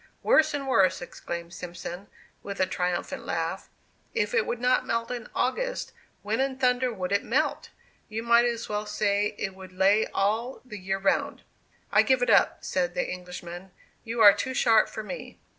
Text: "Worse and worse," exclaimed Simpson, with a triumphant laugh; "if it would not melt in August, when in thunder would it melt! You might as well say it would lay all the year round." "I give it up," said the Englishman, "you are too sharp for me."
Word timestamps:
"Worse 0.23 0.55
and 0.55 0.67
worse," 0.67 0.99
exclaimed 0.99 1.53
Simpson, 1.53 2.07
with 2.41 2.59
a 2.59 2.65
triumphant 2.65 3.23
laugh; 3.23 3.69
"if 4.15 4.33
it 4.33 4.47
would 4.47 4.59
not 4.59 4.83
melt 4.83 5.11
in 5.11 5.27
August, 5.35 5.93
when 6.23 6.39
in 6.39 6.57
thunder 6.57 6.91
would 6.91 7.11
it 7.11 7.21
melt! 7.23 7.69
You 8.09 8.23
might 8.23 8.45
as 8.45 8.67
well 8.67 8.87
say 8.87 9.35
it 9.37 9.53
would 9.53 9.71
lay 9.73 10.07
all 10.07 10.59
the 10.65 10.79
year 10.79 10.97
round." 10.97 11.43
"I 11.91 12.01
give 12.01 12.23
it 12.23 12.31
up," 12.31 12.63
said 12.63 12.95
the 12.95 13.07
Englishman, 13.07 13.69
"you 14.03 14.21
are 14.21 14.33
too 14.33 14.55
sharp 14.55 14.89
for 14.89 15.03
me." 15.03 15.37